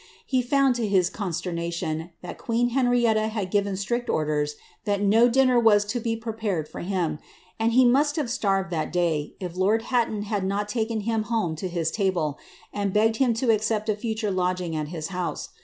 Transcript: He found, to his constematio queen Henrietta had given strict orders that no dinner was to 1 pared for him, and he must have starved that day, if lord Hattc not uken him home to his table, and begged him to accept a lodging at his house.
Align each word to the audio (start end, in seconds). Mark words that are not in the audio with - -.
He 0.25 0.41
found, 0.41 0.73
to 0.77 0.87
his 0.87 1.11
constematio 1.11 2.09
queen 2.35 2.69
Henrietta 2.69 3.27
had 3.27 3.51
given 3.51 3.77
strict 3.77 4.09
orders 4.09 4.55
that 4.83 4.99
no 4.99 5.29
dinner 5.29 5.59
was 5.59 5.85
to 5.85 5.99
1 5.99 6.19
pared 6.37 6.67
for 6.67 6.79
him, 6.79 7.19
and 7.59 7.71
he 7.73 7.85
must 7.85 8.15
have 8.15 8.27
starved 8.27 8.71
that 8.71 8.91
day, 8.91 9.35
if 9.39 9.55
lord 9.55 9.83
Hattc 9.83 10.41
not 10.43 10.69
uken 10.73 11.01
him 11.03 11.25
home 11.29 11.55
to 11.55 11.67
his 11.67 11.91
table, 11.91 12.39
and 12.73 12.91
begged 12.91 13.17
him 13.17 13.35
to 13.35 13.51
accept 13.51 13.89
a 13.89 14.29
lodging 14.31 14.75
at 14.75 14.87
his 14.87 15.09
house. 15.09 15.49